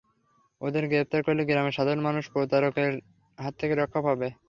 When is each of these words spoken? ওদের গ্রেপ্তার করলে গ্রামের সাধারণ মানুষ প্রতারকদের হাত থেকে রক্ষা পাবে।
ওদের 0.61 0.83
গ্রেপ্তার 0.87 1.21
করলে 1.23 1.43
গ্রামের 1.45 1.77
সাধারণ 1.77 2.01
মানুষ 2.01 2.23
প্রতারকদের 2.33 2.91
হাত 3.37 3.53
থেকে 3.59 3.73
রক্ষা 3.75 4.01
পাবে। 4.01 4.27